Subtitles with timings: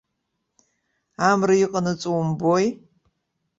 [1.29, 2.65] Амра иҟанаҵо умбои?